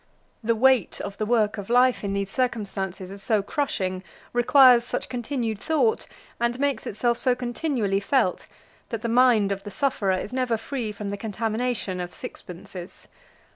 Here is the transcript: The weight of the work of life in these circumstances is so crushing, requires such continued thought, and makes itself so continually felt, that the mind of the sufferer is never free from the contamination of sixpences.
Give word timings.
The 0.43 0.55
weight 0.55 0.99
of 1.01 1.19
the 1.19 1.27
work 1.27 1.59
of 1.59 1.69
life 1.69 2.03
in 2.03 2.13
these 2.13 2.31
circumstances 2.31 3.11
is 3.11 3.21
so 3.21 3.43
crushing, 3.43 4.03
requires 4.33 4.83
such 4.83 5.07
continued 5.09 5.59
thought, 5.59 6.07
and 6.39 6.59
makes 6.59 6.87
itself 6.87 7.19
so 7.19 7.35
continually 7.35 7.99
felt, 7.99 8.47
that 8.89 9.03
the 9.03 9.07
mind 9.07 9.51
of 9.51 9.61
the 9.61 9.69
sufferer 9.69 10.13
is 10.17 10.33
never 10.33 10.57
free 10.57 10.91
from 10.91 11.09
the 11.09 11.17
contamination 11.17 11.99
of 11.99 12.13
sixpences. 12.15 13.07